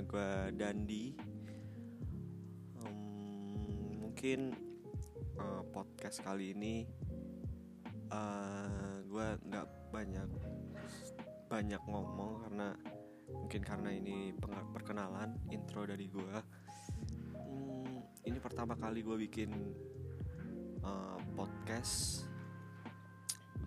gue 0.00 0.56
Dandi. 0.56 1.12
Um, 2.80 4.00
mungkin 4.00 4.56
uh, 5.36 5.62
podcast 5.68 6.24
kali 6.24 6.56
ini 6.56 6.88
uh, 8.08 9.04
gue 9.04 9.26
nggak 9.44 9.92
banyak 9.92 10.28
banyak 11.52 11.82
ngomong 11.84 12.48
karena 12.48 12.72
mungkin 13.28 13.60
karena 13.60 13.90
ini 13.92 14.32
perkenalan 14.72 15.36
intro 15.52 15.84
dari 15.84 16.08
gue. 16.08 16.36
Hmm, 17.36 18.00
ini 18.24 18.38
pertama 18.40 18.72
kali 18.80 19.04
gue 19.04 19.16
bikin 19.28 19.50
uh, 20.80 21.20
podcast. 21.36 22.24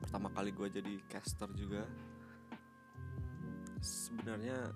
Pertama 0.02 0.33
kali 0.33 0.49
gue 0.49 0.67
jadi 0.81 0.94
caster 1.05 1.49
juga 1.53 1.86
sebenarnya 3.86 4.73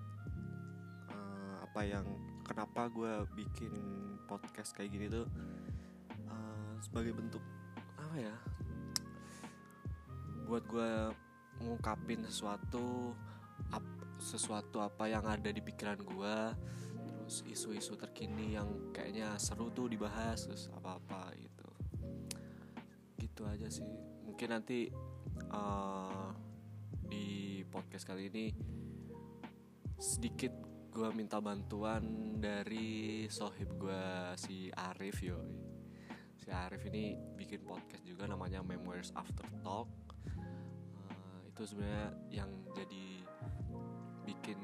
apa 1.80 1.88
yang 1.88 2.04
kenapa 2.44 2.92
gue 2.92 3.24
bikin 3.40 3.72
podcast 4.28 4.76
kayak 4.76 4.92
gini 4.92 5.08
tuh 5.08 5.24
uh, 6.28 6.76
sebagai 6.84 7.16
bentuk 7.16 7.40
apa 7.96 8.20
ya 8.20 8.36
buat 10.44 10.60
gue 10.68 11.08
ngungkapin 11.64 12.20
sesuatu 12.28 13.16
ap, 13.72 13.80
sesuatu 14.20 14.84
apa 14.84 15.08
yang 15.08 15.24
ada 15.24 15.48
di 15.48 15.64
pikiran 15.64 16.04
gue 16.04 16.36
terus 17.16 17.48
isu-isu 17.48 17.96
terkini 17.96 18.60
yang 18.60 18.92
kayaknya 18.92 19.40
seru 19.40 19.72
tuh 19.72 19.88
dibahas 19.88 20.52
terus 20.52 20.68
apa-apa 20.76 21.32
gitu. 21.40 21.68
Gitu 23.16 23.40
aja 23.48 23.72
sih. 23.72 23.88
Mungkin 24.28 24.52
nanti 24.52 24.92
uh, 25.48 26.28
di 27.08 27.64
podcast 27.72 28.04
kali 28.04 28.28
ini 28.28 28.52
sedikit 29.96 30.69
gue 30.90 31.08
minta 31.14 31.38
bantuan 31.38 32.34
dari 32.42 33.24
sohib 33.30 33.78
gue 33.78 34.34
si 34.34 34.66
Arif 34.74 35.22
yo 35.22 35.38
si 36.34 36.50
Arif 36.50 36.82
ini 36.90 37.14
bikin 37.38 37.62
podcast 37.62 38.02
juga 38.02 38.26
namanya 38.26 38.58
Memoirs 38.64 39.14
After 39.14 39.46
Talk. 39.62 39.86
Uh, 40.34 41.46
itu 41.46 41.62
sebenarnya 41.62 42.10
yang 42.32 42.50
jadi 42.74 43.06
bikin 44.26 44.58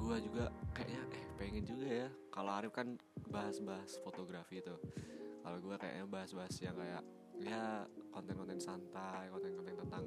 gue 0.00 0.16
juga 0.24 0.48
kayaknya 0.72 1.02
eh 1.12 1.24
pengen 1.36 1.64
juga 1.68 1.86
ya. 2.06 2.08
Kalau 2.32 2.50
Arif 2.56 2.72
kan 2.72 2.96
bahas-bahas 3.28 4.00
fotografi 4.00 4.64
itu 4.64 4.72
kalau 5.44 5.60
gue 5.60 5.76
kayaknya 5.76 6.06
bahas-bahas 6.08 6.56
yang 6.62 6.78
kayak 6.78 7.04
ya 7.40 7.84
konten-konten 8.12 8.56
santai 8.56 9.28
konten-konten 9.28 9.76
tentang 9.76 10.04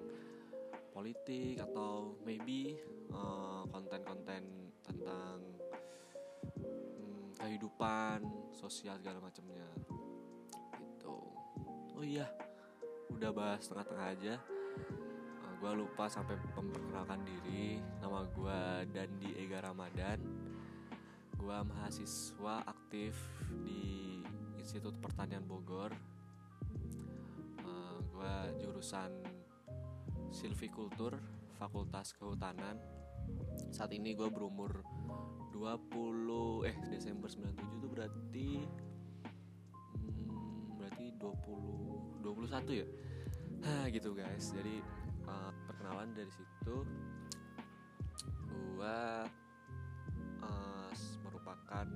politik 0.93 1.61
atau 1.61 2.17
maybe 2.25 2.77
uh, 3.13 3.65
konten-konten 3.69 4.72
tentang 4.83 5.39
hmm, 6.59 7.33
kehidupan 7.39 8.23
sosial 8.53 8.99
segala 8.99 9.23
macamnya. 9.23 9.67
Gitu. 10.77 11.15
Oh 11.95 12.03
iya. 12.03 12.27
Udah 13.11 13.31
bahas 13.31 13.63
tengah-tengah 13.65 14.07
aja. 14.13 14.35
Uh, 14.37 15.45
eh, 15.47 15.53
gue 15.63 15.71
lupa 15.79 16.05
sampai 16.11 16.35
memperkenalkan 16.55 17.23
diri. 17.23 17.79
Nama 18.03 18.19
gue 18.27 18.59
Dandi 18.91 19.29
Ega 19.39 19.63
Ramadan. 19.63 20.19
Gue 21.39 21.57
mahasiswa 21.63 22.63
aktif 22.67 23.15
di 23.63 24.23
Institut 24.59 24.95
Pertanian 24.99 25.43
Bogor. 25.43 25.91
Uh, 27.63 27.99
gue 28.11 28.35
jurusan 28.63 29.11
silvikultur 30.33 31.19
Fakultas 31.59 32.11
Kehutanan 32.17 32.92
saat 33.73 33.91
ini 33.93 34.13
gue 34.13 34.29
berumur 34.29 34.85
20 35.53 36.69
eh 36.69 36.77
Desember 36.89 37.29
97 37.29 37.77
itu 37.79 37.87
berarti 37.87 38.49
hmm, 39.97 40.77
berarti 40.77 41.05
20 41.17 42.21
21 42.21 42.81
ya? 42.81 42.87
Hah, 43.63 43.85
gitu 43.87 44.11
guys. 44.11 44.51
Jadi 44.51 44.83
uh, 45.27 45.51
perkenalan 45.69 46.11
dari 46.11 46.31
situ 46.31 46.75
gue 48.53 48.99
uh, 50.43 50.91
merupakan 51.23 51.87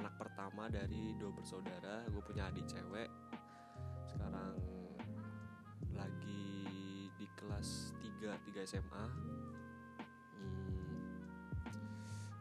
anak 0.00 0.14
pertama 0.16 0.72
dari 0.72 1.12
dua 1.20 1.30
bersaudara. 1.34 2.08
Gue 2.08 2.22
punya 2.24 2.48
adik 2.48 2.64
cewek. 2.66 3.10
Sekarang 4.08 4.56
lagi 5.94 6.50
di 7.14 7.26
kelas 7.38 7.94
3 8.02 8.34
3 8.50 8.66
SMA 8.66 9.04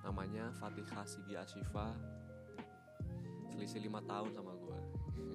namanya 0.04 0.52
Fatihah 0.60 1.08
Sigi 1.08 1.40
Ashifa. 1.40 1.96
Selisih 3.56 3.88
lima 3.88 4.04
tahun 4.04 4.36
sama 4.36 4.52
gue 4.60 4.80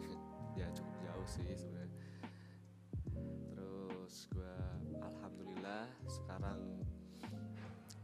ya 0.61 0.69
cukup 0.77 0.97
jauh 1.01 1.29
sih 1.29 1.49
sebenarnya. 1.56 2.05
Terus 3.56 4.29
gue 4.29 4.56
alhamdulillah 5.01 5.89
sekarang 6.05 6.61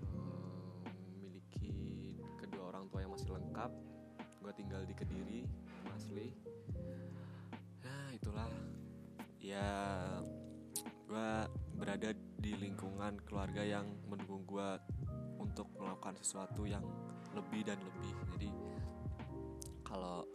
um, 0.08 0.80
memiliki 1.12 2.16
kedua 2.40 2.72
orang 2.72 2.88
tua 2.88 3.04
yang 3.04 3.12
masih 3.12 3.28
lengkap. 3.28 3.70
Gue 4.40 4.52
tinggal 4.56 4.82
di 4.88 4.94
kediri 4.96 5.40
asli. 5.92 6.32
Ya 7.84 7.98
itulah. 8.16 8.48
Ya 9.44 9.68
gue 11.04 11.30
berada 11.76 12.16
di 12.40 12.56
lingkungan 12.56 13.20
keluarga 13.28 13.60
yang 13.60 13.84
mendukung 14.08 14.48
gue 14.48 14.68
untuk 15.54 15.70
melakukan 15.78 16.18
sesuatu 16.18 16.66
yang 16.66 16.82
lebih 17.30 17.62
dan 17.62 17.78
lebih. 17.78 18.10
Jadi 18.34 18.50
kalau 19.86 20.26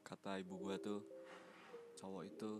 kata 0.00 0.40
ibu 0.40 0.56
gue 0.56 0.76
tuh 0.80 1.00
cowok 2.00 2.24
itu 2.24 2.50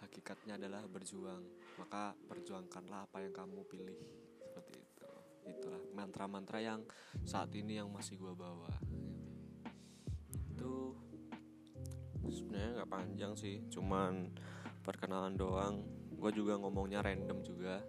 hakikatnya 0.00 0.56
adalah 0.56 0.88
berjuang. 0.88 1.44
Maka 1.76 2.16
perjuangkanlah 2.16 3.04
apa 3.04 3.20
yang 3.20 3.36
kamu 3.36 3.60
pilih. 3.68 4.00
Seperti 4.40 4.72
itu. 4.80 5.08
Itulah 5.44 5.84
mantra-mantra 5.92 6.64
yang 6.64 6.80
saat 7.28 7.52
ini 7.52 7.76
yang 7.76 7.92
masih 7.92 8.16
gue 8.16 8.32
bawa. 8.32 8.72
Itu 10.48 10.96
sebenarnya 12.24 12.80
nggak 12.80 12.88
panjang 12.88 13.32
sih. 13.36 13.60
Cuman 13.68 14.32
perkenalan 14.80 15.36
doang. 15.36 15.84
Gue 16.16 16.32
juga 16.32 16.56
ngomongnya 16.56 17.04
random 17.04 17.44
juga 17.44 17.84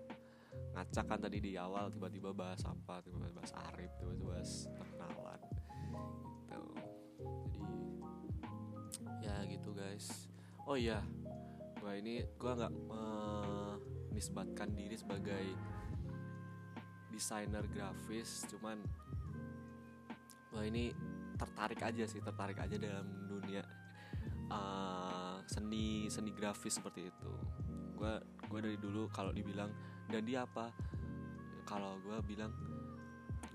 ngacak 0.77 1.09
kan 1.09 1.17
tadi 1.17 1.41
di 1.41 1.57
awal 1.57 1.89
tiba-tiba 1.89 2.29
bahas 2.37 2.61
apa 2.69 3.01
tiba-tiba 3.01 3.33
bahas 3.41 3.49
Arif 3.73 3.89
tiba-tiba 3.97 4.37
bahas 4.37 4.69
perkenalan 4.77 5.41
gitu. 5.49 6.61
Jadi 7.41 7.59
ya 9.25 9.35
gitu 9.49 9.69
guys. 9.73 10.29
Oh 10.69 10.77
iya 10.77 11.01
gue 11.81 11.93
ini 11.97 12.21
gue 12.37 12.51
nggak 12.51 12.73
menisbatkan 14.13 14.69
diri 14.77 14.93
sebagai 14.93 15.45
desainer 17.09 17.65
grafis 17.73 18.45
cuman 18.53 18.77
gue 20.53 20.63
ini 20.69 20.93
tertarik 21.41 21.81
aja 21.81 22.05
sih 22.05 22.21
tertarik 22.21 22.61
aja 22.61 22.77
dalam 22.77 23.25
dunia 23.25 23.65
uh, 24.53 25.41
seni 25.49 26.05
seni 26.05 26.29
grafis 26.37 26.77
seperti 26.77 27.09
itu. 27.09 27.33
Gue 27.97 28.13
gue 28.45 28.59
dari 28.61 28.77
dulu 28.77 29.09
kalau 29.09 29.33
dibilang 29.33 29.73
dan 30.07 30.21
dia 30.23 30.47
apa? 30.47 30.71
Kalau 31.67 31.99
gue 31.99 32.17
bilang 32.23 32.51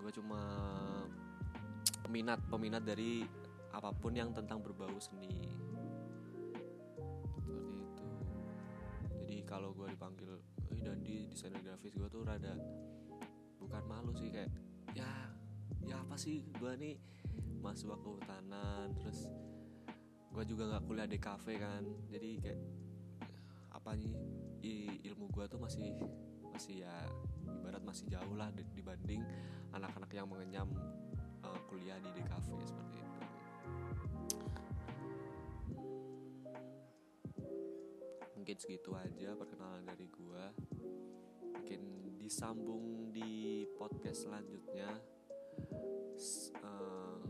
gue 0.03 0.13
cuma 0.13 0.41
peminat 2.05 2.43
peminat 2.51 2.83
dari 2.85 3.25
apa 3.73 3.89
pun 3.97 4.13
yang 4.13 4.37
tentang 4.37 4.61
berbau 4.61 4.93
seni. 5.01 5.33
Seperti 7.33 7.73
itu. 7.73 8.09
Jadi 9.25 9.37
kalau 9.49 9.73
gue 9.73 9.89
dipanggil 9.89 10.33
eh 10.69 10.81
Dandi 10.81 11.29
desainer 11.33 11.61
grafis 11.65 11.97
gue 11.97 12.09
tuh 12.13 12.25
rada 12.25 12.53
bukan 13.57 13.83
malu 13.89 14.13
sih 14.13 14.29
kayak 14.29 14.51
ya 14.93 15.09
ya 15.87 15.97
apa 16.05 16.19
sih 16.21 16.45
gue 16.53 16.73
nih 16.77 16.97
masuk 17.63 17.95
kehutanan 18.03 18.93
terus 18.99 19.31
gue 20.33 20.45
juga 20.49 20.69
nggak 20.69 20.85
kuliah 20.85 21.09
di 21.09 21.19
kafe 21.21 21.57
kan. 21.57 21.85
Jadi 22.13 22.31
kayak 22.41 22.61
apa 23.73 23.97
nih? 23.97 24.13
Ilmu 25.13 25.27
gue 25.33 25.45
tuh 25.51 25.59
masih 25.59 25.93
masih 26.53 26.85
ya 26.85 26.95
ibarat 27.43 27.83
masih 27.83 28.05
jauh 28.13 28.35
lah 28.37 28.53
dibanding 28.77 29.25
anak-anak 29.73 30.13
yang 30.13 30.29
mengenyam 30.29 30.69
uh, 31.43 31.61
kuliah 31.67 31.97
di 31.99 32.11
DKV 32.13 32.47
seperti 32.61 32.97
itu. 33.01 33.21
Mungkin 38.37 38.57
segitu 38.61 38.93
aja 38.93 39.33
perkenalan 39.33 39.87
dari 39.89 40.07
gue. 40.13 40.45
Mungkin 41.57 41.81
disambung 42.21 43.15
di 43.15 43.65
podcast 43.79 44.29
selanjutnya. 44.29 44.91
Uh, 46.61 47.23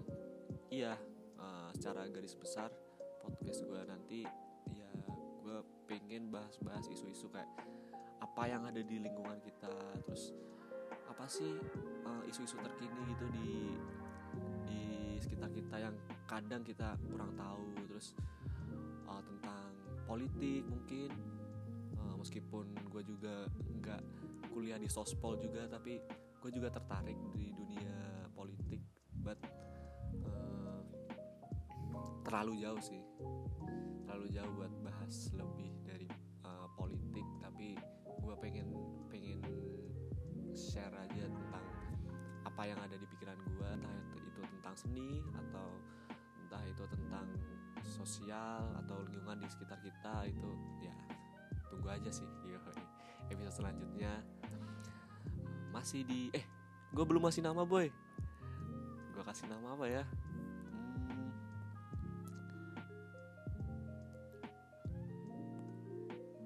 iya, 0.69 0.99
uh, 1.39 1.71
secara 1.77 2.11
garis 2.11 2.35
besar 2.35 2.75
podcast 3.23 3.63
gue 3.65 3.81
nanti 3.87 4.21
gue 5.43 5.59
pengen 5.85 6.33
bahas-bahas 6.33 6.89
isu-isu 6.89 7.29
kayak 7.29 7.51
apa 8.33 8.49
yang 8.49 8.65
ada 8.65 8.81
di 8.81 8.97
lingkungan 8.97 9.37
kita 9.45 9.69
terus 10.09 10.33
apa 11.05 11.29
sih 11.29 11.53
eh, 12.09 12.23
isu-isu 12.33 12.57
terkini 12.65 13.01
gitu 13.13 13.27
di 13.37 13.49
realita 15.73 15.89
yang 15.89 15.97
kadang 16.29 16.61
kita 16.61 17.01
kurang 17.09 17.33
tahu 17.33 17.65
terus 17.89 18.13
uh, 19.09 19.25
tentang 19.25 19.73
politik 20.05 20.69
mungkin 20.69 21.09
uh, 21.97 22.15
meskipun 22.21 22.77
gue 22.93 23.03
juga 23.09 23.49
nggak 23.81 24.03
kuliah 24.53 24.77
di 24.77 24.85
sospol 24.85 25.41
juga 25.41 25.65
tapi 25.65 25.97
gue 26.45 26.51
juga 26.53 26.69
tertarik 26.69 27.17
di 27.33 27.57
dunia 27.57 28.29
politik 28.37 28.85
but 29.25 29.41
uh, 30.29 30.85
terlalu 32.29 32.61
jauh 32.61 32.83
sih 32.85 33.01
terlalu 34.05 34.29
jauh 34.29 34.53
buat 34.53 34.73
bahas 34.85 35.33
lebih 35.33 35.73
share 40.73 40.97
aja 40.97 41.29
tentang 41.29 41.65
apa 42.49 42.63
yang 42.65 42.81
ada 42.81 42.97
di 42.97 43.05
pikiran 43.13 43.37
gue 43.45 43.69
entah 43.77 43.93
itu 44.25 44.41
tentang 44.41 44.73
seni 44.73 45.21
atau 45.37 45.69
entah 46.41 46.65
itu 46.65 46.85
tentang 46.89 47.29
sosial 47.85 48.73
atau 48.81 49.05
lingkungan 49.05 49.45
di 49.45 49.49
sekitar 49.53 49.77
kita 49.85 50.33
itu 50.33 50.49
ya 50.81 50.97
tunggu 51.69 51.93
aja 51.93 52.09
sih 52.09 52.25
yo 52.49 52.57
episode 53.29 53.53
selanjutnya. 53.53 54.13
Masih 55.73 56.05
di 56.05 56.29
eh 56.33 56.45
gue 56.93 57.05
belum 57.05 57.25
masih 57.25 57.45
nama 57.45 57.65
boy. 57.65 57.89
Gue 59.13 59.25
kasih 59.25 59.49
nama 59.49 59.77
apa 59.77 59.87
ya? 59.89 60.05
Hmm, 60.73 61.33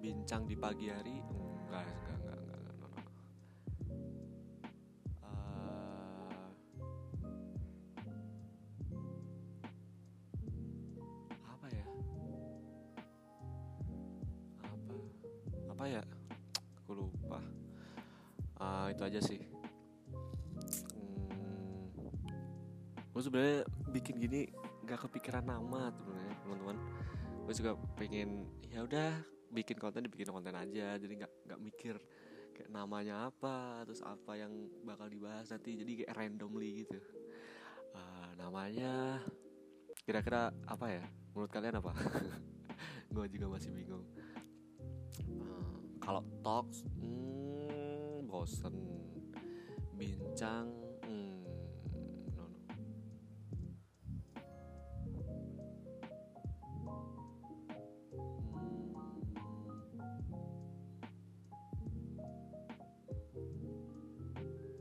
bincang 0.02 0.46
di 0.46 0.54
pagi 0.54 0.90
hari? 0.90 1.18
Enggak, 1.66 1.86
enggak 1.86 2.25
aku 16.86 17.02
lupa. 17.02 17.42
Uh, 18.62 18.86
itu 18.94 19.02
aja 19.02 19.18
sih. 19.18 19.42
Hmm, 20.94 21.90
gue 23.10 23.22
sebenarnya 23.26 23.66
bikin 23.90 24.22
gini 24.22 24.46
nggak 24.86 25.10
kepikiran 25.10 25.42
nama 25.42 25.90
teman-teman. 26.46 26.78
Gue 27.42 27.54
juga 27.58 27.74
pengen 27.98 28.46
ya 28.70 28.86
udah 28.86 29.18
bikin 29.50 29.82
konten 29.82 30.06
dibikin 30.06 30.30
konten 30.30 30.54
aja. 30.54 30.94
Jadi 30.94 31.26
nggak 31.26 31.32
nggak 31.50 31.58
mikir 31.58 31.98
kayak 32.54 32.70
namanya 32.70 33.34
apa 33.34 33.82
terus 33.82 34.00
apa 34.06 34.38
yang 34.38 34.54
bakal 34.86 35.10
dibahas 35.10 35.50
nanti. 35.50 35.74
Jadi 35.74 36.06
kayak 36.06 36.14
randomly 36.14 36.86
gitu. 36.86 37.02
Uh, 37.98 38.30
namanya 38.38 39.18
kira-kira 40.06 40.54
apa 40.70 40.86
ya? 40.86 41.04
Menurut 41.34 41.50
kalian 41.50 41.82
apa? 41.82 41.90
Gue 43.10 43.26
juga 43.26 43.50
masih 43.50 43.74
bingung 43.74 44.06
kalau 46.06 46.22
talks 46.38 46.86
hmm, 47.02 48.30
bosen. 48.30 48.70
Bincang 49.98 50.70
hmm, 51.02 51.40
no. 52.36 52.46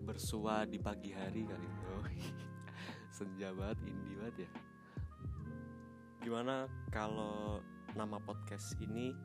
bersua 0.06 0.70
di 0.70 0.78
pagi 0.78 1.10
hari 1.10 1.42
kali 1.48 1.70
oh 1.96 2.06
senja 3.18 3.50
banget 3.50 3.82
indie 3.90 4.14
banget 4.22 4.46
ya. 4.46 4.50
Gimana 6.22 6.70
kalau 6.94 7.66
nama 7.98 8.22
podcast 8.22 8.78
ini 8.78 9.16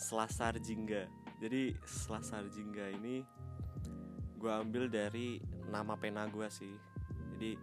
Selasar 0.00 0.56
Jingga 0.56 1.19
jadi 1.40 1.72
Selasar 1.82 2.46
Jingga 2.52 2.92
ini 2.92 3.24
gue 4.36 4.52
ambil 4.52 4.86
dari 4.92 5.40
nama 5.68 5.96
pena 5.96 6.28
gue 6.28 6.46
sih 6.52 6.76
jadi 7.36 7.56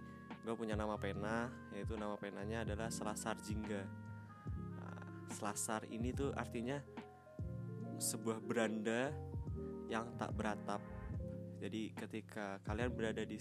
gue 0.43 0.53
punya 0.57 0.73
nama 0.73 0.97
pena 0.97 1.47
yaitu 1.71 1.93
nama 1.93 2.17
penanya 2.17 2.65
adalah 2.65 2.89
Selasar 2.89 3.37
Jingga 3.39 3.85
nah, 4.75 5.05
Selasar 5.29 5.85
ini 5.87 6.09
tuh 6.11 6.33
artinya 6.33 6.81
sebuah 7.97 8.41
beranda 8.41 9.13
yang 9.87 10.17
tak 10.19 10.33
beratap 10.33 10.81
jadi 11.57 11.89
ketika 11.97 12.61
kalian 12.61 12.93
berada 12.93 13.25
di 13.25 13.37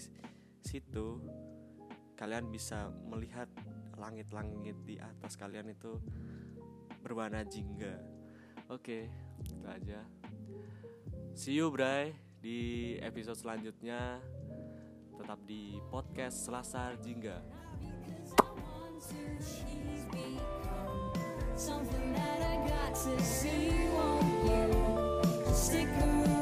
situ, 0.65 1.21
kalian 2.17 2.49
bisa 2.49 2.89
melihat 3.05 3.45
langit-langit 3.97 4.77
di 4.85 4.97
atas 4.97 5.37
kalian 5.37 5.73
itu 5.73 6.01
berwarna 7.01 7.45
jingga. 7.45 8.01
Oke, 8.73 9.09
itu 9.45 9.65
aja. 9.69 10.01
See 11.37 11.53
you 11.53 11.69
Bray 11.69 12.17
di 12.41 12.97
episode 12.97 13.37
selanjutnya 13.37 14.17
tetap 15.21 15.37
di 15.45 15.77
podcast 15.93 16.49
Selasa 16.49 16.97
Jingga. 16.97 17.37
Something 21.53 22.17
that 22.17 22.41
I 22.41 22.57
got 22.65 22.89
to 22.89 23.13
see, 23.21 23.69
won't 23.93 24.25
you 24.49 24.65
stick 25.53 25.85
around? 26.01 26.36